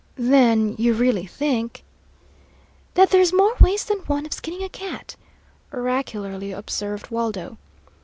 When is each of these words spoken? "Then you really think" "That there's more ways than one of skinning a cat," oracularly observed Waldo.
"Then 0.17 0.73
you 0.79 0.95
really 0.95 1.27
think" 1.27 1.83
"That 2.95 3.11
there's 3.11 3.31
more 3.31 3.53
ways 3.59 3.83
than 3.85 3.99
one 4.07 4.25
of 4.25 4.33
skinning 4.33 4.63
a 4.63 4.67
cat," 4.69 5.15
oracularly 5.71 6.51
observed 6.51 7.11
Waldo. 7.11 7.59